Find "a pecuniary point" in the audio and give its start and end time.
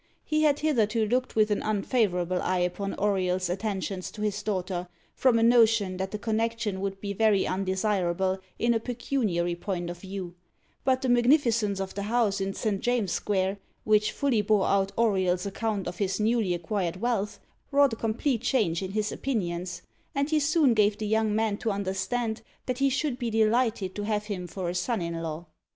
8.73-9.91